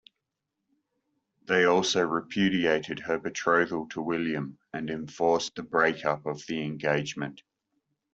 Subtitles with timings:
[1.45, 7.43] They also repudiated her betrothal to William and enforced the break-up of the engagement.